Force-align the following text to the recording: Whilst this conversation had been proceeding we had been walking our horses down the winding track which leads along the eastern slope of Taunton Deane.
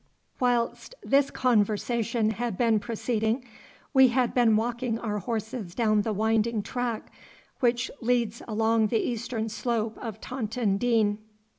Whilst 0.39 0.95
this 1.03 1.29
conversation 1.29 2.31
had 2.31 2.57
been 2.57 2.79
proceeding 2.79 3.45
we 3.93 4.07
had 4.07 4.33
been 4.33 4.55
walking 4.55 4.97
our 4.97 5.19
horses 5.19 5.75
down 5.75 6.01
the 6.01 6.11
winding 6.11 6.63
track 6.63 7.13
which 7.59 7.91
leads 8.01 8.41
along 8.47 8.87
the 8.87 8.97
eastern 8.97 9.47
slope 9.47 9.99
of 9.99 10.19
Taunton 10.19 10.79
Deane. 10.79 11.19